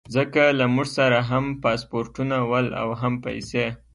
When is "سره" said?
0.97-1.17